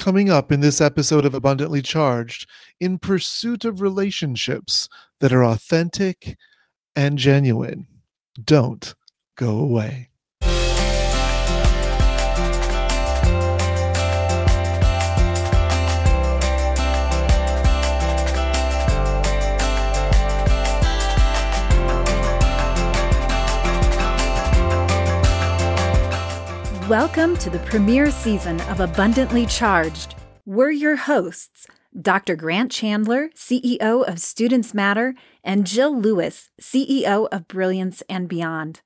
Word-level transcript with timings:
Coming 0.00 0.30
up 0.30 0.50
in 0.50 0.60
this 0.60 0.80
episode 0.80 1.26
of 1.26 1.34
Abundantly 1.34 1.82
Charged, 1.82 2.48
in 2.80 2.98
pursuit 2.98 3.66
of 3.66 3.82
relationships 3.82 4.88
that 5.20 5.30
are 5.30 5.44
authentic 5.44 6.38
and 6.96 7.18
genuine. 7.18 7.86
Don't 8.42 8.94
go 9.36 9.58
away. 9.58 10.09
Welcome 26.90 27.36
to 27.36 27.50
the 27.50 27.60
premiere 27.60 28.10
season 28.10 28.60
of 28.62 28.80
Abundantly 28.80 29.46
Charged. 29.46 30.16
We're 30.44 30.72
your 30.72 30.96
hosts, 30.96 31.68
Dr. 32.02 32.34
Grant 32.34 32.72
Chandler, 32.72 33.30
CEO 33.36 34.04
of 34.08 34.18
Students 34.18 34.74
Matter, 34.74 35.14
and 35.44 35.68
Jill 35.68 35.96
Lewis, 35.96 36.50
CEO 36.60 37.28
of 37.30 37.46
Brilliance 37.46 38.02
and 38.08 38.28
Beyond. 38.28 38.80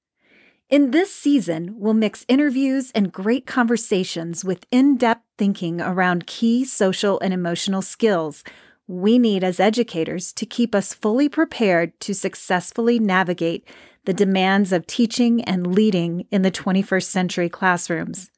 In 0.68 0.90
this 0.90 1.14
season, 1.14 1.76
we'll 1.78 1.94
mix 1.94 2.26
interviews 2.28 2.90
and 2.94 3.10
great 3.10 3.46
conversations 3.46 4.44
with 4.44 4.66
in 4.70 4.98
depth 4.98 5.24
thinking 5.38 5.80
around 5.80 6.26
key 6.26 6.62
social 6.66 7.18
and 7.20 7.32
emotional 7.32 7.80
skills 7.80 8.44
we 8.86 9.18
need 9.18 9.42
as 9.42 9.60
educators 9.60 10.32
to 10.34 10.46
keep 10.46 10.74
us 10.74 10.92
fully 10.92 11.28
prepared 11.28 11.98
to 12.00 12.14
successfully 12.14 12.98
navigate 12.98 13.66
the 14.04 14.12
demands 14.12 14.72
of 14.72 14.86
teaching 14.86 15.42
and 15.44 15.74
leading 15.74 16.26
in 16.30 16.42
the 16.42 16.50
21st 16.50 17.04
century 17.04 17.48
classrooms. 17.48 18.30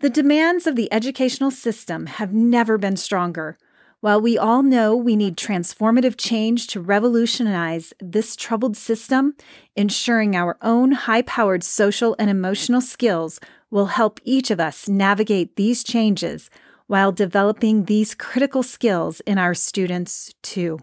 The 0.00 0.08
demands 0.08 0.66
of 0.66 0.76
the 0.76 0.90
educational 0.92 1.50
system 1.50 2.06
have 2.06 2.32
never 2.32 2.78
been 2.78 2.96
stronger. 2.96 3.58
While 4.00 4.22
we 4.22 4.38
all 4.38 4.62
know 4.62 4.96
we 4.96 5.14
need 5.14 5.36
transformative 5.36 6.14
change 6.16 6.68
to 6.68 6.80
revolutionize 6.80 7.92
this 8.00 8.34
troubled 8.34 8.78
system, 8.78 9.34
ensuring 9.76 10.34
our 10.34 10.56
own 10.62 10.92
high 10.92 11.20
powered 11.20 11.62
social 11.62 12.16
and 12.18 12.30
emotional 12.30 12.80
skills 12.80 13.40
will 13.70 13.86
help 13.86 14.18
each 14.24 14.50
of 14.50 14.58
us 14.58 14.88
navigate 14.88 15.56
these 15.56 15.84
changes 15.84 16.48
while 16.90 17.12
developing 17.12 17.84
these 17.84 18.16
critical 18.16 18.64
skills 18.64 19.20
in 19.20 19.38
our 19.38 19.54
students 19.54 20.34
too. 20.42 20.76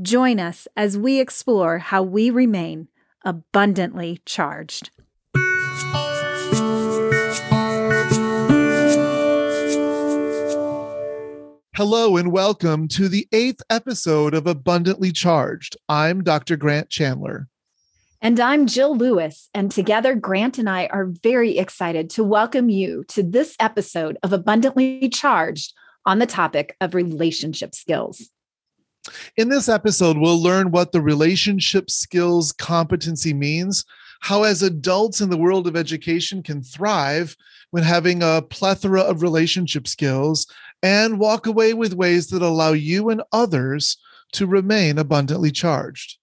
Join 0.00 0.40
us 0.40 0.66
as 0.74 0.96
we 0.96 1.20
explore 1.20 1.80
how 1.80 2.02
we 2.02 2.30
remain 2.30 2.88
abundantly 3.22 4.22
charged. 4.24 4.88
Hello 11.74 12.16
and 12.16 12.32
welcome 12.32 12.88
to 12.88 13.10
the 13.10 13.28
eighth 13.32 13.60
episode 13.68 14.32
of 14.32 14.46
Abundantly 14.46 15.12
Charged. 15.12 15.76
I'm 15.90 16.24
Dr. 16.24 16.56
Grant 16.56 16.88
Chandler. 16.88 17.50
And 18.22 18.40
I'm 18.40 18.66
Jill 18.66 18.96
Lewis. 18.96 19.50
And 19.52 19.70
together, 19.70 20.14
Grant 20.14 20.58
and 20.58 20.70
I 20.70 20.86
are 20.86 21.04
very 21.04 21.58
excited 21.58 22.08
to 22.10 22.24
welcome 22.24 22.70
you 22.70 23.04
to 23.08 23.22
this 23.22 23.54
episode 23.60 24.16
of 24.22 24.32
Abundantly 24.32 25.10
Charged 25.10 25.74
on 26.06 26.18
the 26.18 26.26
topic 26.26 26.76
of 26.80 26.94
relationship 26.94 27.74
skills. 27.74 28.30
In 29.36 29.50
this 29.50 29.68
episode, 29.68 30.16
we'll 30.16 30.42
learn 30.42 30.70
what 30.70 30.92
the 30.92 31.02
relationship 31.02 31.90
skills 31.90 32.52
competency 32.52 33.34
means, 33.34 33.84
how, 34.20 34.44
as 34.44 34.62
adults 34.62 35.20
in 35.20 35.28
the 35.28 35.36
world 35.36 35.66
of 35.66 35.76
education, 35.76 36.42
can 36.42 36.62
thrive 36.62 37.36
when 37.70 37.82
having 37.82 38.22
a 38.22 38.42
plethora 38.42 39.02
of 39.02 39.20
relationship 39.20 39.86
skills, 39.86 40.46
and 40.82 41.18
walk 41.18 41.46
away 41.46 41.74
with 41.74 41.92
ways 41.92 42.28
that 42.28 42.42
allow 42.42 42.72
you 42.72 43.10
and 43.10 43.22
others 43.30 43.98
to 44.32 44.46
remain 44.46 44.96
abundantly 44.98 45.50
charged. 45.50 46.16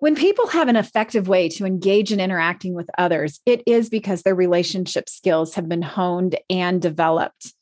When 0.00 0.14
people 0.14 0.46
have 0.48 0.68
an 0.68 0.76
effective 0.76 1.26
way 1.26 1.48
to 1.50 1.66
engage 1.66 2.12
in 2.12 2.20
interacting 2.20 2.74
with 2.74 2.88
others, 2.96 3.40
it 3.44 3.62
is 3.66 3.88
because 3.88 4.22
their 4.22 4.34
relationship 4.34 5.08
skills 5.08 5.54
have 5.54 5.68
been 5.68 5.82
honed 5.82 6.38
and 6.48 6.80
developed. 6.80 7.52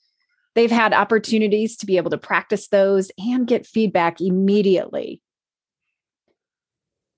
They've 0.55 0.71
had 0.71 0.93
opportunities 0.93 1.79
to 1.79 1.87
be 1.87 1.97
able 1.97 2.11
to 2.11 2.19
practice 2.19 2.69
those 2.69 3.11
and 3.19 3.47
get 3.47 3.67
feedback 3.67 4.21
immediately. 4.21 5.23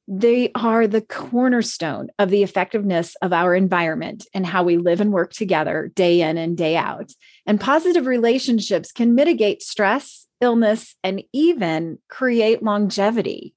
They 0.06 0.52
are 0.54 0.86
the 0.86 1.02
cornerstone 1.02 2.08
of 2.18 2.30
the 2.30 2.42
effectiveness 2.42 3.14
of 3.20 3.32
our 3.32 3.54
environment 3.54 4.26
and 4.32 4.46
how 4.46 4.62
we 4.62 4.78
live 4.78 5.00
and 5.00 5.12
work 5.12 5.32
together 5.32 5.90
day 5.94 6.22
in 6.22 6.38
and 6.38 6.56
day 6.56 6.76
out. 6.76 7.12
And 7.44 7.60
positive 7.60 8.06
relationships 8.06 8.92
can 8.92 9.14
mitigate 9.14 9.62
stress, 9.62 10.26
illness, 10.40 10.94
and 11.02 11.22
even 11.32 11.98
create 12.08 12.62
longevity. 12.62 13.54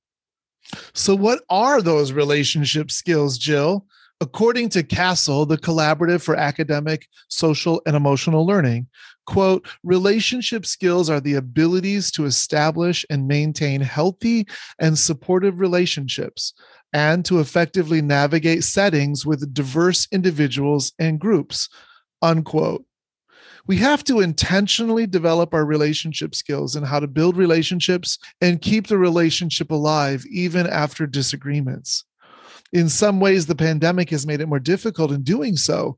So, 0.94 1.16
what 1.16 1.44
are 1.50 1.82
those 1.82 2.12
relationship 2.12 2.92
skills, 2.92 3.38
Jill? 3.38 3.86
According 4.22 4.70
to 4.70 4.84
CASEL, 4.84 5.48
the 5.48 5.58
Collaborative 5.58 6.22
for 6.22 6.36
Academic, 6.36 7.08
Social, 7.30 7.82
and 7.88 7.96
Emotional 7.96 8.46
Learning, 8.46 8.88
quote, 9.26 9.68
relationship 9.84 10.66
skills 10.66 11.10
are 11.10 11.20
the 11.20 11.34
abilities 11.34 12.12
to 12.12 12.26
establish 12.26 13.04
and 13.10 13.28
maintain 13.28 13.82
healthy 13.82 14.48
and 14.78 14.98
supportive 14.98 15.60
relationships 15.60 16.54
and 16.94 17.26
to 17.26 17.40
effectively 17.40 18.02
navigate 18.02 18.64
settings 18.64 19.26
with 19.26 19.54
diverse 19.54 20.08
individuals 20.12 20.94
and 21.00 21.20
groups, 21.20 21.68
unquote 22.22 22.86
we 23.68 23.78
have 23.78 24.04
to 24.06 24.22
intentionally 24.22 25.08
develop 25.08 25.54
our 25.54 25.66
relationship 25.66 26.36
skills 26.36 26.76
and 26.76 26.86
how 26.86 27.00
to 27.00 27.08
build 27.08 27.38
relationships 27.38 28.18
and 28.42 28.62
keep 28.62 28.88
the 28.88 28.98
relationship 28.98 29.72
alive 29.72 30.26
even 30.30 30.68
after 30.68 31.06
disagreements. 31.06 32.06
In 32.74 32.88
some 32.88 33.20
ways, 33.20 33.46
the 33.46 33.56
pandemic 33.56 34.10
has 34.12 34.26
made 34.26 34.40
it 34.40 34.48
more 34.48 34.60
difficult 34.60 35.12
in 35.12 35.24
doing 35.24 35.58
so. 35.58 35.98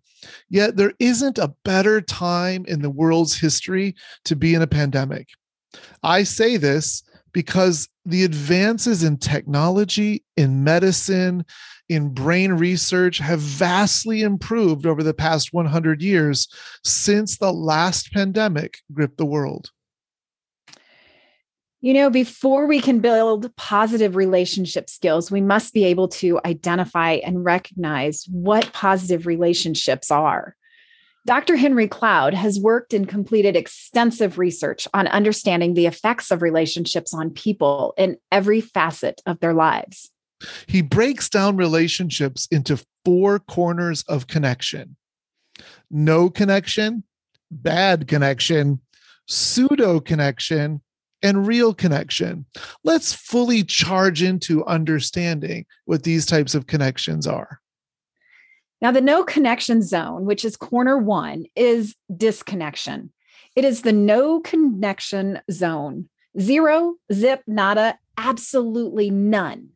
Yet, 0.50 0.75
there 0.75 0.94
isn't 1.00 1.38
a 1.38 1.53
better 1.63 2.02
time 2.02 2.66
in 2.68 2.81
the 2.81 2.90
world's 2.90 3.38
history 3.38 3.96
to 4.25 4.35
be 4.35 4.56
in 4.56 4.62
a 4.62 4.68
pandemic. 4.68 5.28
I 6.02 6.23
say 6.23 6.57
this 6.57 7.03
because 7.31 7.90
the 8.06 8.24
advances 8.24 9.03
in 9.03 9.18
technology, 9.18 10.24
in 10.36 10.64
medicine, 10.64 11.46
in 11.90 12.09
brain 12.09 12.53
research 12.53 13.19
have 13.19 13.40
vastly 13.40 14.22
improved 14.22 14.86
over 14.86 15.03
the 15.03 15.14
past 15.14 15.53
100 15.53 16.02
years 16.02 16.47
since 16.84 17.38
the 17.38 17.53
last 17.53 18.12
pandemic 18.12 18.80
gripped 18.91 19.18
the 19.18 19.25
world. 19.25 19.72
You 21.81 21.94
know, 21.94 22.09
before 22.09 22.66
we 22.66 22.80
can 22.80 23.00
build 23.00 23.53
positive 23.58 24.16
relationship 24.16 24.90
skills, 24.90 25.30
we 25.30 25.41
must 25.41 25.74
be 25.74 25.84
able 25.84 26.08
to 26.09 26.40
identify 26.46 27.16
and 27.16 27.44
recognize 27.44 28.25
what 28.31 28.72
positive 28.72 29.28
relationships 29.28 30.09
are. 30.09 30.56
Dr. 31.25 31.56
Henry 31.56 31.88
Cloud 31.88 32.34
has 32.34 32.59
worked 32.59 32.94
and 32.94 33.07
completed 33.07 33.56
extensive 33.56 34.38
research 34.38 34.88
on 34.94 35.07
understanding 35.07 35.73
the 35.73 35.85
effects 35.85 36.31
of 36.31 36.41
relationships 36.41 37.13
on 37.13 37.29
people 37.29 37.94
in 37.97 38.17
every 38.31 38.59
facet 38.59 39.22
of 39.25 39.39
their 39.39 39.53
lives. 39.53 40.09
He 40.67 40.81
breaks 40.81 41.29
down 41.29 41.56
relationships 41.56 42.47
into 42.51 42.84
four 43.06 43.39
corners 43.39 44.03
of 44.03 44.28
connection 44.28 44.97
no 45.91 46.31
connection, 46.31 47.03
bad 47.51 48.07
connection, 48.07 48.81
pseudo 49.28 50.00
connection, 50.00 50.81
and 51.22 51.47
real 51.47 51.73
connection. 51.73 52.45
Let's 52.84 53.13
fully 53.13 53.63
charge 53.63 54.23
into 54.23 54.66
understanding 54.66 55.67
what 55.85 56.03
these 56.03 56.25
types 56.25 56.55
of 56.55 56.66
connections 56.66 57.28
are. 57.28 57.61
Now, 58.83 58.91
the 58.91 58.99
no 58.99 59.23
connection 59.23 59.81
zone, 59.81 60.25
which 60.25 60.44
is 60.44 60.57
corner 60.57 60.97
one, 60.97 61.45
is 61.55 61.95
disconnection. 62.13 63.13
It 63.55 63.63
is 63.63 63.81
the 63.81 63.93
no 63.93 64.41
connection 64.41 65.40
zone. 65.49 66.09
Zero, 66.37 66.96
zip, 67.13 67.43
nada, 67.47 67.97
absolutely 68.17 69.09
none. 69.09 69.69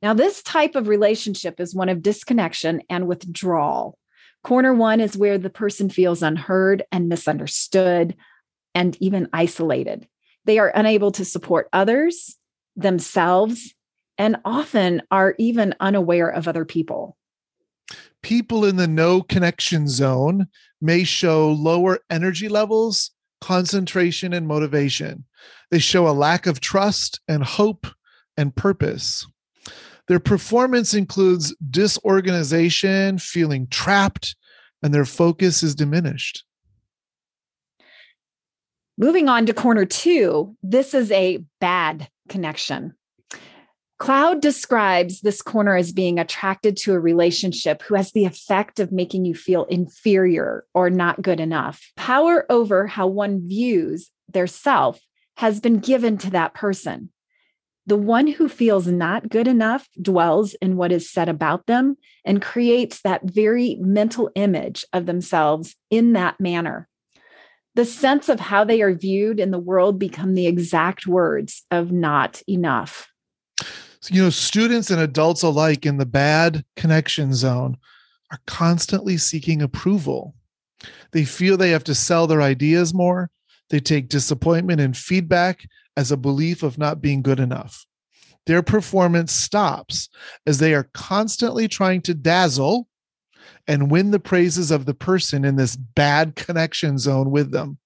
Now, 0.00 0.14
this 0.14 0.42
type 0.42 0.76
of 0.76 0.88
relationship 0.88 1.60
is 1.60 1.74
one 1.74 1.90
of 1.90 2.00
disconnection 2.00 2.80
and 2.88 3.06
withdrawal. 3.06 3.98
Corner 4.42 4.72
one 4.72 4.98
is 4.98 5.14
where 5.14 5.36
the 5.36 5.50
person 5.50 5.90
feels 5.90 6.22
unheard 6.22 6.84
and 6.90 7.06
misunderstood 7.06 8.16
and 8.74 8.96
even 8.98 9.28
isolated. 9.34 10.08
They 10.46 10.58
are 10.58 10.72
unable 10.74 11.12
to 11.12 11.26
support 11.26 11.68
others, 11.74 12.38
themselves, 12.76 13.74
and 14.16 14.38
often 14.42 15.02
are 15.10 15.34
even 15.38 15.74
unaware 15.80 16.30
of 16.30 16.48
other 16.48 16.64
people. 16.64 17.18
People 18.22 18.64
in 18.64 18.76
the 18.76 18.88
no 18.88 19.22
connection 19.22 19.88
zone 19.88 20.46
may 20.80 21.04
show 21.04 21.50
lower 21.52 22.00
energy 22.10 22.48
levels, 22.48 23.10
concentration, 23.40 24.32
and 24.32 24.46
motivation. 24.46 25.24
They 25.70 25.78
show 25.78 26.08
a 26.08 26.12
lack 26.12 26.46
of 26.46 26.60
trust 26.60 27.20
and 27.28 27.42
hope 27.42 27.86
and 28.36 28.54
purpose. 28.54 29.26
Their 30.08 30.20
performance 30.20 30.94
includes 30.94 31.54
disorganization, 31.70 33.18
feeling 33.18 33.66
trapped, 33.68 34.36
and 34.82 34.92
their 34.92 35.06
focus 35.06 35.62
is 35.62 35.74
diminished. 35.74 36.44
Moving 38.96 39.28
on 39.28 39.46
to 39.46 39.54
corner 39.54 39.86
two, 39.86 40.56
this 40.62 40.94
is 40.94 41.10
a 41.10 41.44
bad 41.60 42.08
connection. 42.28 42.94
Cloud 43.98 44.40
describes 44.42 45.20
this 45.20 45.40
corner 45.40 45.76
as 45.76 45.92
being 45.92 46.18
attracted 46.18 46.76
to 46.78 46.92
a 46.92 47.00
relationship 47.00 47.80
who 47.82 47.94
has 47.94 48.10
the 48.12 48.24
effect 48.24 48.80
of 48.80 48.90
making 48.90 49.24
you 49.24 49.34
feel 49.34 49.64
inferior 49.64 50.64
or 50.74 50.90
not 50.90 51.22
good 51.22 51.38
enough. 51.38 51.92
Power 51.96 52.44
over 52.50 52.86
how 52.86 53.06
one 53.06 53.46
views 53.46 54.10
their 54.28 54.48
self 54.48 55.00
has 55.36 55.60
been 55.60 55.78
given 55.78 56.18
to 56.18 56.30
that 56.30 56.54
person. 56.54 57.10
The 57.86 57.96
one 57.96 58.26
who 58.26 58.48
feels 58.48 58.86
not 58.86 59.28
good 59.28 59.46
enough 59.46 59.88
dwells 60.00 60.54
in 60.54 60.76
what 60.76 60.90
is 60.90 61.10
said 61.10 61.28
about 61.28 61.66
them 61.66 61.96
and 62.24 62.42
creates 62.42 63.02
that 63.02 63.24
very 63.24 63.76
mental 63.78 64.30
image 64.34 64.84
of 64.92 65.06
themselves 65.06 65.76
in 65.90 66.14
that 66.14 66.40
manner. 66.40 66.88
The 67.74 67.84
sense 67.84 68.28
of 68.28 68.40
how 68.40 68.64
they 68.64 68.82
are 68.82 68.94
viewed 68.94 69.38
in 69.38 69.50
the 69.50 69.58
world 69.58 69.98
become 69.98 70.34
the 70.34 70.46
exact 70.46 71.06
words 71.06 71.64
of 71.70 71.92
not 71.92 72.42
enough. 72.48 73.08
You 74.10 74.22
know, 74.22 74.30
students 74.30 74.90
and 74.90 75.00
adults 75.00 75.42
alike 75.42 75.86
in 75.86 75.96
the 75.96 76.06
bad 76.06 76.64
connection 76.76 77.34
zone 77.34 77.78
are 78.30 78.40
constantly 78.46 79.16
seeking 79.16 79.62
approval. 79.62 80.34
They 81.12 81.24
feel 81.24 81.56
they 81.56 81.70
have 81.70 81.84
to 81.84 81.94
sell 81.94 82.26
their 82.26 82.42
ideas 82.42 82.92
more. 82.92 83.30
They 83.70 83.80
take 83.80 84.08
disappointment 84.08 84.80
and 84.80 84.96
feedback 84.96 85.66
as 85.96 86.12
a 86.12 86.16
belief 86.16 86.62
of 86.62 86.76
not 86.76 87.00
being 87.00 87.22
good 87.22 87.40
enough. 87.40 87.86
Their 88.46 88.62
performance 88.62 89.32
stops 89.32 90.10
as 90.46 90.58
they 90.58 90.74
are 90.74 90.90
constantly 90.92 91.66
trying 91.66 92.02
to 92.02 92.14
dazzle 92.14 92.88
and 93.66 93.90
win 93.90 94.10
the 94.10 94.20
praises 94.20 94.70
of 94.70 94.84
the 94.84 94.94
person 94.94 95.44
in 95.44 95.56
this 95.56 95.76
bad 95.76 96.36
connection 96.36 96.98
zone 96.98 97.30
with 97.30 97.52
them. 97.52 97.78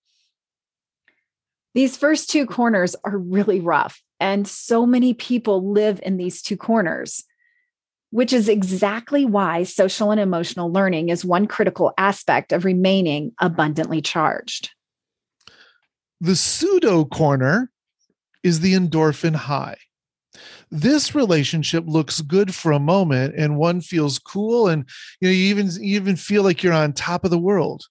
These 1.75 1.97
first 1.97 2.31
two 2.31 2.47
corners 2.47 2.97
are 3.05 3.17
really 3.17 3.61
rough, 3.61 4.03
and 4.21 4.47
so 4.47 4.87
many 4.87 5.15
people 5.15 5.73
live 5.73 6.01
in 6.03 6.17
these 6.17 6.43
two 6.43 6.57
corners, 6.57 7.25
which 8.11 8.33
is 8.33 8.49
exactly 8.49 9.25
why 9.25 9.63
social 9.63 10.11
and 10.11 10.21
emotional 10.21 10.73
learning 10.73 11.09
is 11.09 11.25
one 11.25 11.47
critical 11.47 11.93
aspect 11.99 12.53
of 12.53 12.65
remaining 12.65 13.33
abundantly 13.41 14.01
charged. 14.01 14.71
The 16.21 16.37
pseudo 16.37 17.05
corner 17.05 17.71
is 18.43 18.61
the 18.61 18.75
endorphin 18.75 19.35
high. 19.35 19.77
This 20.71 21.15
relationship 21.15 21.85
looks 21.87 22.21
good 22.21 22.55
for 22.55 22.73
a 22.73 22.81
moment 22.81 23.35
and 23.37 23.57
one 23.57 23.81
feels 23.81 24.19
cool 24.19 24.69
and 24.69 24.85
you 25.21 25.29
know 25.29 25.33
you 25.33 25.45
even 25.47 25.67
you 25.81 25.97
even 25.97 26.17
feel 26.17 26.43
like 26.43 26.63
you're 26.63 26.73
on 26.73 26.93
top 26.93 27.25
of 27.25 27.31
the 27.31 27.39
world. 27.39 27.85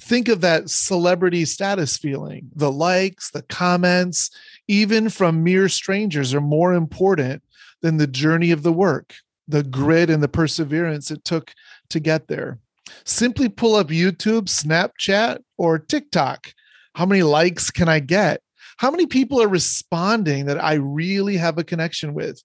Think 0.00 0.28
of 0.28 0.40
that 0.40 0.70
celebrity 0.70 1.44
status 1.44 1.96
feeling. 1.96 2.50
The 2.54 2.70
likes, 2.70 3.30
the 3.30 3.42
comments, 3.42 4.30
even 4.68 5.08
from 5.08 5.44
mere 5.44 5.68
strangers 5.68 6.34
are 6.34 6.40
more 6.40 6.74
important 6.74 7.42
than 7.80 7.96
the 7.96 8.06
journey 8.06 8.50
of 8.50 8.62
the 8.62 8.72
work, 8.72 9.14
the 9.46 9.62
grit 9.62 10.10
and 10.10 10.22
the 10.22 10.28
perseverance 10.28 11.10
it 11.10 11.24
took 11.24 11.52
to 11.90 12.00
get 12.00 12.28
there. 12.28 12.58
Simply 13.04 13.48
pull 13.48 13.76
up 13.76 13.88
YouTube, 13.88 14.46
Snapchat, 14.48 15.38
or 15.56 15.78
TikTok. 15.78 16.52
How 16.94 17.06
many 17.06 17.22
likes 17.22 17.70
can 17.70 17.88
I 17.88 18.00
get? 18.00 18.42
How 18.76 18.90
many 18.90 19.06
people 19.06 19.40
are 19.40 19.48
responding 19.48 20.46
that 20.46 20.62
I 20.62 20.74
really 20.74 21.36
have 21.36 21.58
a 21.58 21.64
connection 21.64 22.14
with? 22.14 22.42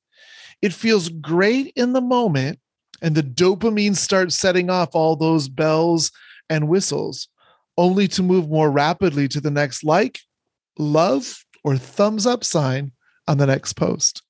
It 0.62 0.74
feels 0.74 1.10
great 1.10 1.74
in 1.76 1.94
the 1.94 2.02
moment, 2.02 2.60
and 3.02 3.16
the 3.16 3.24
dopamine 3.24 3.96
starts 3.96 4.36
setting 4.36 4.70
off 4.70 4.90
all 4.94 5.16
those 5.16 5.48
bells 5.48 6.12
and 6.50 6.68
whistles, 6.68 7.30
only 7.80 8.10
to 8.10 8.22
move 8.22 8.50
more 8.50 8.70
rapidly 8.70 9.28
to 9.30 9.40
the 9.40 9.50
next 9.50 9.86
like, 9.86 10.20
love, 10.78 11.46
or 11.64 11.78
thumbs 11.78 12.28
up 12.28 12.44
sign 12.44 12.92
on 13.26 13.38
the 13.38 13.48
next 13.48 13.74
post. 13.74 14.22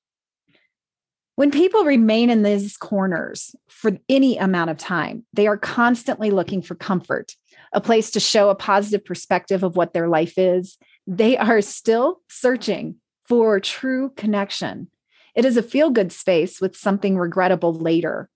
When 1.34 1.50
people 1.50 1.84
remain 1.84 2.30
in 2.30 2.42
these 2.42 2.76
corners 2.76 3.56
for 3.68 3.96
any 4.08 4.36
amount 4.36 4.70
of 4.70 4.76
time, 4.76 5.24
they 5.32 5.48
are 5.48 5.56
constantly 5.56 6.30
looking 6.30 6.62
for 6.62 6.76
comfort, 6.76 7.34
a 7.72 7.80
place 7.80 8.10
to 8.12 8.20
show 8.20 8.50
a 8.50 8.54
positive 8.54 9.04
perspective 9.04 9.64
of 9.64 9.74
what 9.74 9.94
their 9.94 10.06
life 10.06 10.38
is, 10.38 10.78
they 11.06 11.36
are 11.36 11.60
still 11.60 12.20
searching 12.28 12.96
for 13.26 13.58
true 13.58 14.12
connection. 14.16 14.90
It 15.34 15.44
is 15.44 15.56
a 15.56 15.62
feel 15.62 15.90
good 15.90 16.12
space 16.12 16.60
with 16.60 16.76
something 16.76 17.16
regrettable 17.16 17.74
later. 17.74 18.28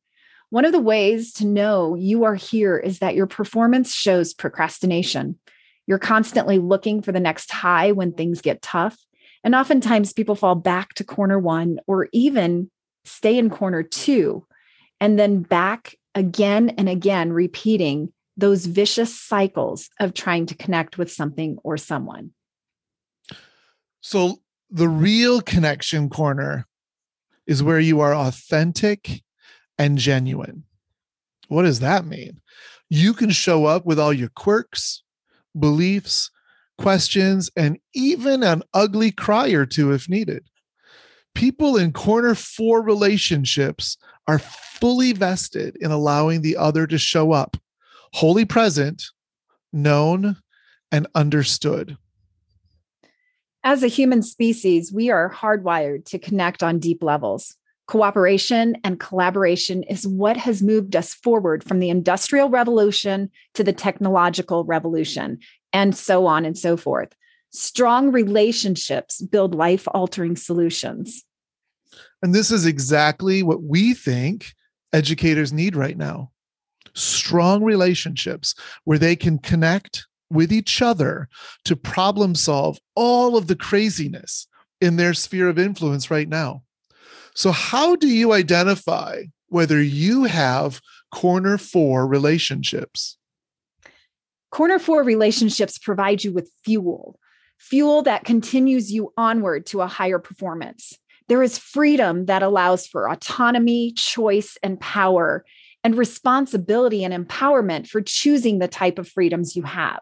One 0.54 0.64
of 0.64 0.70
the 0.70 0.78
ways 0.78 1.32
to 1.32 1.46
know 1.46 1.96
you 1.96 2.22
are 2.22 2.36
here 2.36 2.76
is 2.76 3.00
that 3.00 3.16
your 3.16 3.26
performance 3.26 3.92
shows 3.92 4.32
procrastination. 4.32 5.36
You're 5.88 5.98
constantly 5.98 6.60
looking 6.60 7.02
for 7.02 7.10
the 7.10 7.18
next 7.18 7.50
high 7.50 7.90
when 7.90 8.12
things 8.12 8.40
get 8.40 8.62
tough. 8.62 8.96
And 9.42 9.56
oftentimes 9.56 10.12
people 10.12 10.36
fall 10.36 10.54
back 10.54 10.94
to 10.94 11.02
corner 11.02 11.40
one 11.40 11.80
or 11.88 12.08
even 12.12 12.70
stay 13.04 13.36
in 13.36 13.50
corner 13.50 13.82
two 13.82 14.46
and 15.00 15.18
then 15.18 15.42
back 15.42 15.96
again 16.14 16.68
and 16.78 16.88
again, 16.88 17.32
repeating 17.32 18.12
those 18.36 18.66
vicious 18.66 19.20
cycles 19.20 19.90
of 19.98 20.14
trying 20.14 20.46
to 20.46 20.54
connect 20.54 20.98
with 20.98 21.10
something 21.10 21.58
or 21.64 21.76
someone. 21.76 22.30
So 24.02 24.36
the 24.70 24.88
real 24.88 25.40
connection 25.40 26.08
corner 26.10 26.68
is 27.44 27.60
where 27.60 27.80
you 27.80 27.98
are 27.98 28.14
authentic 28.14 29.23
and 29.78 29.98
genuine. 29.98 30.64
What 31.48 31.62
does 31.62 31.80
that 31.80 32.06
mean? 32.06 32.40
You 32.88 33.12
can 33.14 33.30
show 33.30 33.66
up 33.66 33.84
with 33.84 33.98
all 33.98 34.12
your 34.12 34.30
quirks, 34.30 35.02
beliefs, 35.58 36.30
questions, 36.78 37.50
and 37.56 37.78
even 37.94 38.42
an 38.42 38.62
ugly 38.72 39.10
cry 39.10 39.48
or 39.50 39.66
two 39.66 39.92
if 39.92 40.08
needed. 40.08 40.44
People 41.34 41.76
in 41.76 41.92
corner 41.92 42.34
four 42.34 42.82
relationships 42.82 43.96
are 44.26 44.38
fully 44.38 45.12
vested 45.12 45.76
in 45.80 45.90
allowing 45.90 46.42
the 46.42 46.56
other 46.56 46.86
to 46.86 46.98
show 46.98 47.32
up, 47.32 47.56
wholly 48.12 48.44
present, 48.44 49.04
known, 49.72 50.36
and 50.92 51.06
understood. 51.14 51.96
As 53.64 53.82
a 53.82 53.88
human 53.88 54.22
species, 54.22 54.92
we 54.92 55.10
are 55.10 55.32
hardwired 55.32 56.04
to 56.06 56.18
connect 56.18 56.62
on 56.62 56.78
deep 56.78 57.02
levels. 57.02 57.56
Cooperation 57.86 58.76
and 58.82 58.98
collaboration 58.98 59.82
is 59.84 60.06
what 60.06 60.36
has 60.36 60.62
moved 60.62 60.96
us 60.96 61.14
forward 61.14 61.62
from 61.62 61.80
the 61.80 61.90
Industrial 61.90 62.48
Revolution 62.48 63.30
to 63.54 63.62
the 63.62 63.72
technological 63.72 64.64
revolution, 64.64 65.38
and 65.72 65.94
so 65.96 66.26
on 66.26 66.44
and 66.44 66.56
so 66.56 66.76
forth. 66.76 67.14
Strong 67.50 68.12
relationships 68.12 69.20
build 69.20 69.54
life 69.54 69.86
altering 69.92 70.36
solutions. 70.36 71.22
And 72.22 72.34
this 72.34 72.50
is 72.50 72.66
exactly 72.66 73.42
what 73.42 73.62
we 73.62 73.94
think 73.94 74.54
educators 74.92 75.52
need 75.52 75.76
right 75.76 75.96
now 75.96 76.30
strong 76.94 77.62
relationships 77.62 78.54
where 78.84 78.98
they 78.98 79.16
can 79.16 79.38
connect 79.38 80.06
with 80.30 80.52
each 80.52 80.80
other 80.80 81.28
to 81.64 81.76
problem 81.76 82.34
solve 82.34 82.78
all 82.94 83.36
of 83.36 83.46
the 83.46 83.56
craziness 83.56 84.46
in 84.80 84.96
their 84.96 85.14
sphere 85.14 85.48
of 85.48 85.58
influence 85.58 86.10
right 86.10 86.28
now. 86.28 86.62
So, 87.34 87.50
how 87.50 87.96
do 87.96 88.08
you 88.08 88.32
identify 88.32 89.24
whether 89.48 89.82
you 89.82 90.24
have 90.24 90.80
corner 91.12 91.58
four 91.58 92.06
relationships? 92.06 93.18
Corner 94.50 94.78
four 94.78 95.02
relationships 95.02 95.78
provide 95.78 96.22
you 96.22 96.32
with 96.32 96.50
fuel, 96.64 97.18
fuel 97.58 98.02
that 98.02 98.24
continues 98.24 98.92
you 98.92 99.12
onward 99.16 99.66
to 99.66 99.80
a 99.80 99.86
higher 99.86 100.18
performance. 100.18 100.96
There 101.28 101.42
is 101.42 101.58
freedom 101.58 102.26
that 102.26 102.42
allows 102.42 102.86
for 102.86 103.10
autonomy, 103.10 103.92
choice, 103.92 104.58
and 104.62 104.78
power, 104.78 105.44
and 105.82 105.96
responsibility 105.96 107.04
and 107.04 107.12
empowerment 107.12 107.86
for 107.88 108.00
choosing 108.00 108.58
the 108.58 108.68
type 108.68 108.98
of 108.98 109.08
freedoms 109.08 109.56
you 109.56 109.62
have. 109.62 110.00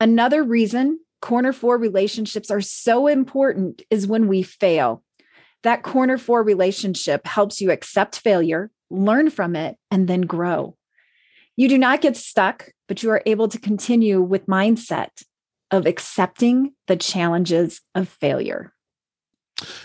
Another 0.00 0.42
reason 0.42 0.98
corner 1.20 1.52
four 1.52 1.78
relationships 1.78 2.50
are 2.50 2.60
so 2.60 3.06
important 3.06 3.82
is 3.90 4.06
when 4.06 4.28
we 4.28 4.42
fail. 4.42 5.03
That 5.64 5.82
corner 5.82 6.18
four 6.18 6.42
relationship 6.42 7.26
helps 7.26 7.60
you 7.60 7.70
accept 7.70 8.20
failure, 8.20 8.70
learn 8.90 9.30
from 9.30 9.56
it, 9.56 9.76
and 9.90 10.06
then 10.06 10.20
grow. 10.22 10.76
You 11.56 11.68
do 11.70 11.78
not 11.78 12.02
get 12.02 12.18
stuck, 12.18 12.68
but 12.86 13.02
you 13.02 13.10
are 13.10 13.22
able 13.24 13.48
to 13.48 13.58
continue 13.58 14.20
with 14.20 14.46
mindset 14.46 15.08
of 15.70 15.86
accepting 15.86 16.74
the 16.86 16.96
challenges 16.96 17.80
of 17.94 18.08
failure. 18.08 18.74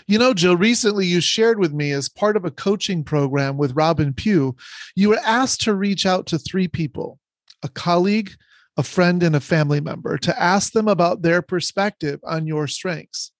You 0.06 0.18
know, 0.18 0.34
Jill, 0.34 0.56
recently 0.56 1.06
you 1.06 1.22
shared 1.22 1.58
with 1.58 1.72
me 1.72 1.92
as 1.92 2.10
part 2.10 2.36
of 2.36 2.44
a 2.44 2.50
coaching 2.50 3.02
program 3.02 3.56
with 3.56 3.72
Robin 3.72 4.12
Pugh, 4.12 4.54
you 4.94 5.08
were 5.08 5.20
asked 5.24 5.62
to 5.62 5.74
reach 5.74 6.04
out 6.04 6.26
to 6.26 6.38
three 6.38 6.68
people 6.68 7.18
a 7.62 7.68
colleague, 7.68 8.32
a 8.76 8.82
friend 8.82 9.22
and 9.22 9.34
a 9.34 9.40
family 9.40 9.80
member 9.80 10.18
to 10.18 10.42
ask 10.42 10.72
them 10.72 10.88
about 10.88 11.22
their 11.22 11.40
perspective 11.40 12.20
on 12.24 12.46
your 12.46 12.66
strengths. 12.66 13.32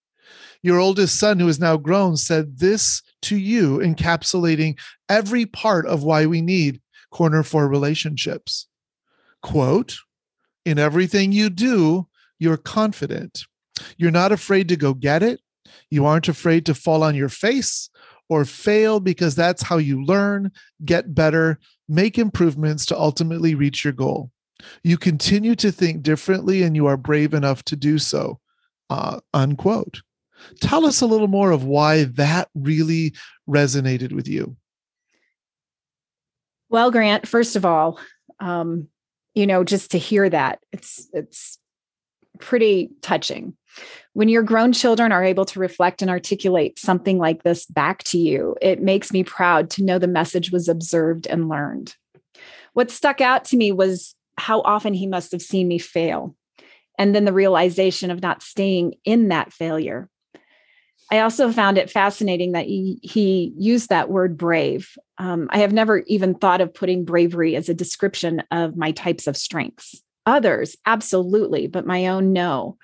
Your 0.62 0.78
oldest 0.78 1.18
son, 1.18 1.40
who 1.40 1.48
is 1.48 1.58
now 1.58 1.76
grown, 1.76 2.16
said 2.16 2.58
this 2.58 3.02
to 3.22 3.36
you, 3.36 3.78
encapsulating 3.78 4.78
every 5.08 5.46
part 5.46 5.86
of 5.86 6.02
why 6.02 6.26
we 6.26 6.40
need 6.42 6.80
corner 7.10 7.42
four 7.42 7.68
relationships. 7.68 8.66
Quote, 9.42 9.96
in 10.64 10.78
everything 10.78 11.32
you 11.32 11.50
do, 11.50 12.06
you're 12.38 12.56
confident. 12.56 13.44
You're 13.96 14.10
not 14.10 14.32
afraid 14.32 14.68
to 14.68 14.76
go 14.76 14.94
get 14.94 15.22
it. 15.22 15.40
You 15.90 16.06
aren't 16.06 16.28
afraid 16.28 16.66
to 16.66 16.74
fall 16.74 17.02
on 17.02 17.14
your 17.14 17.28
face 17.28 17.88
or 18.28 18.44
fail 18.44 19.00
because 19.00 19.34
that's 19.34 19.62
how 19.62 19.78
you 19.78 20.04
learn, 20.04 20.52
get 20.84 21.14
better, 21.14 21.58
make 21.88 22.18
improvements 22.18 22.86
to 22.86 22.98
ultimately 22.98 23.54
reach 23.54 23.84
your 23.84 23.92
goal. 23.92 24.30
You 24.84 24.98
continue 24.98 25.54
to 25.56 25.72
think 25.72 26.02
differently 26.02 26.62
and 26.62 26.76
you 26.76 26.86
are 26.86 26.96
brave 26.96 27.34
enough 27.34 27.64
to 27.64 27.76
do 27.76 27.98
so. 27.98 28.38
Uh, 28.88 29.20
unquote. 29.34 30.02
Tell 30.60 30.86
us 30.86 31.00
a 31.00 31.06
little 31.06 31.28
more 31.28 31.50
of 31.50 31.64
why 31.64 32.04
that 32.04 32.48
really 32.54 33.14
resonated 33.48 34.12
with 34.12 34.28
you. 34.28 34.56
Well, 36.68 36.90
Grant, 36.90 37.26
first 37.26 37.56
of 37.56 37.64
all, 37.64 37.98
um, 38.38 38.88
you 39.34 39.46
know, 39.46 39.64
just 39.64 39.90
to 39.92 39.98
hear 39.98 40.28
that, 40.28 40.60
it's 40.72 41.08
it's 41.12 41.58
pretty 42.38 42.90
touching. 43.02 43.56
When 44.14 44.28
your 44.28 44.42
grown 44.42 44.72
children 44.72 45.12
are 45.12 45.22
able 45.22 45.44
to 45.46 45.60
reflect 45.60 46.02
and 46.02 46.10
articulate 46.10 46.78
something 46.78 47.18
like 47.18 47.42
this 47.42 47.66
back 47.66 48.02
to 48.04 48.18
you, 48.18 48.56
it 48.60 48.82
makes 48.82 49.12
me 49.12 49.22
proud 49.22 49.70
to 49.70 49.84
know 49.84 49.98
the 49.98 50.08
message 50.08 50.50
was 50.50 50.68
observed 50.68 51.26
and 51.26 51.48
learned. 51.48 51.94
What 52.72 52.90
stuck 52.90 53.20
out 53.20 53.44
to 53.46 53.56
me 53.56 53.72
was 53.72 54.14
how 54.38 54.62
often 54.62 54.94
he 54.94 55.06
must 55.06 55.32
have 55.32 55.42
seen 55.42 55.68
me 55.68 55.78
fail, 55.78 56.34
and 56.98 57.14
then 57.14 57.24
the 57.24 57.32
realization 57.32 58.10
of 58.10 58.22
not 58.22 58.42
staying 58.42 58.94
in 59.04 59.28
that 59.28 59.52
failure. 59.52 60.08
I 61.10 61.20
also 61.20 61.50
found 61.50 61.76
it 61.76 61.90
fascinating 61.90 62.52
that 62.52 62.66
he, 62.66 63.00
he 63.02 63.52
used 63.58 63.88
that 63.88 64.10
word 64.10 64.38
brave. 64.38 64.96
Um, 65.18 65.48
I 65.50 65.58
have 65.58 65.72
never 65.72 65.98
even 66.06 66.34
thought 66.34 66.60
of 66.60 66.72
putting 66.72 67.04
bravery 67.04 67.56
as 67.56 67.68
a 67.68 67.74
description 67.74 68.42
of 68.52 68.76
my 68.76 68.92
types 68.92 69.26
of 69.26 69.36
strengths. 69.36 70.00
Others, 70.26 70.76
absolutely, 70.86 71.66
but 71.66 71.86
my 71.86 72.06
own, 72.06 72.32
no. 72.32 72.76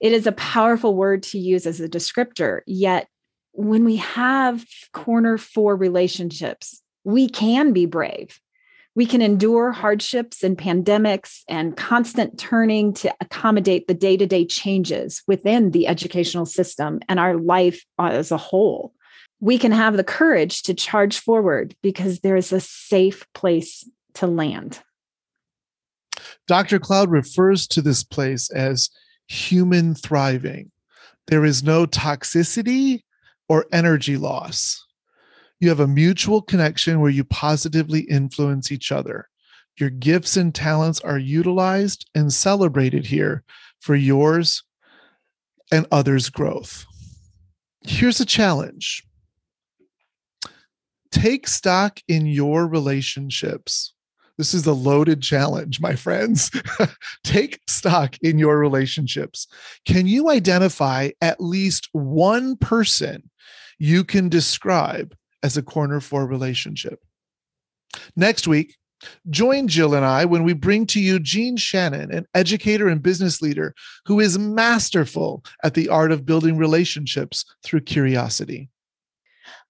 It 0.00 0.12
is 0.12 0.26
a 0.26 0.32
powerful 0.32 0.94
word 0.94 1.22
to 1.24 1.38
use 1.38 1.66
as 1.66 1.80
a 1.80 1.88
descriptor. 1.88 2.60
Yet, 2.66 3.08
when 3.52 3.84
we 3.84 3.96
have 3.96 4.64
corner 4.92 5.38
four 5.38 5.76
relationships, 5.76 6.82
we 7.04 7.28
can 7.28 7.72
be 7.72 7.86
brave. 7.86 8.40
We 8.98 9.06
can 9.06 9.22
endure 9.22 9.70
hardships 9.70 10.42
and 10.42 10.58
pandemics 10.58 11.42
and 11.48 11.76
constant 11.76 12.36
turning 12.36 12.92
to 12.94 13.14
accommodate 13.20 13.86
the 13.86 13.94
day 13.94 14.16
to 14.16 14.26
day 14.26 14.44
changes 14.44 15.22
within 15.28 15.70
the 15.70 15.86
educational 15.86 16.46
system 16.46 16.98
and 17.08 17.20
our 17.20 17.36
life 17.36 17.84
as 18.00 18.32
a 18.32 18.36
whole. 18.36 18.92
We 19.38 19.56
can 19.56 19.70
have 19.70 19.96
the 19.96 20.02
courage 20.02 20.64
to 20.64 20.74
charge 20.74 21.20
forward 21.20 21.76
because 21.80 22.18
there 22.18 22.34
is 22.34 22.52
a 22.52 22.58
safe 22.58 23.24
place 23.34 23.88
to 24.14 24.26
land. 24.26 24.80
Dr. 26.48 26.80
Cloud 26.80 27.08
refers 27.08 27.68
to 27.68 27.80
this 27.80 28.02
place 28.02 28.50
as 28.50 28.90
human 29.28 29.94
thriving. 29.94 30.72
There 31.28 31.44
is 31.44 31.62
no 31.62 31.86
toxicity 31.86 33.04
or 33.48 33.64
energy 33.70 34.16
loss. 34.16 34.84
You 35.60 35.68
have 35.70 35.80
a 35.80 35.88
mutual 35.88 36.42
connection 36.42 37.00
where 37.00 37.10
you 37.10 37.24
positively 37.24 38.00
influence 38.00 38.70
each 38.70 38.92
other. 38.92 39.28
Your 39.78 39.90
gifts 39.90 40.36
and 40.36 40.54
talents 40.54 41.00
are 41.00 41.18
utilized 41.18 42.08
and 42.14 42.32
celebrated 42.32 43.06
here 43.06 43.44
for 43.80 43.94
yours 43.94 44.62
and 45.72 45.86
others' 45.90 46.30
growth. 46.30 46.84
Here's 47.86 48.20
a 48.20 48.26
challenge 48.26 49.04
take 51.10 51.48
stock 51.48 52.00
in 52.06 52.26
your 52.26 52.66
relationships. 52.66 53.94
This 54.36 54.54
is 54.54 54.66
a 54.66 54.72
loaded 54.72 55.20
challenge, 55.20 55.80
my 55.80 55.96
friends. 55.96 56.50
Take 57.24 57.60
stock 57.66 58.16
in 58.22 58.38
your 58.38 58.56
relationships. 58.56 59.48
Can 59.84 60.06
you 60.06 60.30
identify 60.30 61.10
at 61.20 61.40
least 61.40 61.88
one 61.90 62.56
person 62.56 63.30
you 63.80 64.04
can 64.04 64.28
describe 64.28 65.16
as 65.42 65.56
a 65.56 65.62
corner 65.62 66.00
four 66.00 66.26
relationship. 66.26 67.00
Next 68.16 68.46
week, 68.46 68.76
join 69.30 69.68
Jill 69.68 69.94
and 69.94 70.04
I 70.04 70.24
when 70.24 70.44
we 70.44 70.52
bring 70.52 70.86
to 70.86 71.00
you 71.00 71.18
Jean 71.18 71.56
Shannon, 71.56 72.12
an 72.12 72.26
educator 72.34 72.88
and 72.88 73.02
business 73.02 73.40
leader 73.40 73.74
who 74.06 74.20
is 74.20 74.38
masterful 74.38 75.44
at 75.62 75.74
the 75.74 75.88
art 75.88 76.12
of 76.12 76.26
building 76.26 76.56
relationships 76.56 77.44
through 77.62 77.80
curiosity. 77.82 78.68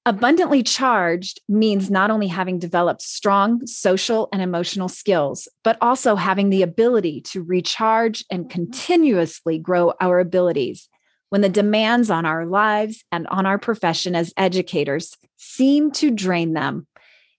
Abundantly 0.07 0.63
charged 0.63 1.39
means 1.51 1.91
not 1.91 2.11
only 2.11 2.29
having 2.29 2.59
developed 2.59 3.03
strong 3.03 3.67
social 3.67 4.31
and 4.33 4.41
emotional 4.41 4.89
skills, 4.89 5.49
but 5.65 5.77
also 5.83 6.17
having 6.17 6.49
the 6.49 6.63
ability 6.63 7.21
to 7.23 7.43
recharge 7.43 8.25
and 8.31 8.49
continuously 8.49 9.59
grow 9.59 9.93
our 10.01 10.19
abilities 10.19 10.89
when 11.31 11.41
the 11.41 11.49
demands 11.49 12.11
on 12.11 12.25
our 12.25 12.47
lives 12.47 13.05
and 13.13 13.27
on 13.29 13.47
our 13.47 13.59
profession 13.59 14.15
as 14.15 14.33
educators 14.37 15.17
seem 15.37 15.91
to 15.93 16.11
drain 16.11 16.55
them. 16.55 16.87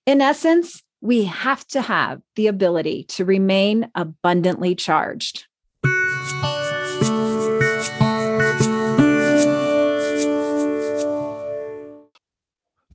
In 0.05 0.21
essence, 0.21 0.83
we 1.01 1.25
have 1.25 1.65
to 1.67 1.81
have 1.81 2.21
the 2.35 2.47
ability 2.47 3.03
to 3.05 3.25
remain 3.25 3.89
abundantly 3.95 4.75
charged. 4.75 5.45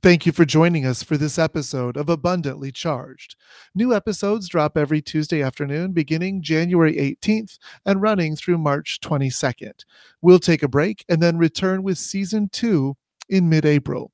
Thank 0.05 0.27
you 0.27 0.31
for 0.31 0.45
joining 0.45 0.85
us 0.85 1.01
for 1.01 1.17
this 1.17 1.39
episode 1.39 1.97
of 1.97 2.09
Abundantly 2.09 2.71
Charged. 2.71 3.35
New 3.73 3.91
episodes 3.91 4.47
drop 4.47 4.77
every 4.77 5.01
Tuesday 5.01 5.41
afternoon 5.41 5.93
beginning 5.93 6.43
January 6.43 6.93
18th 6.95 7.57
and 7.87 7.99
running 8.03 8.35
through 8.35 8.59
March 8.59 8.99
22nd. 9.01 9.83
We'll 10.21 10.37
take 10.37 10.61
a 10.61 10.67
break 10.67 11.03
and 11.09 11.23
then 11.23 11.39
return 11.39 11.81
with 11.81 11.97
season 11.97 12.49
two 12.49 12.95
in 13.29 13.49
mid 13.49 13.65
April. 13.65 14.11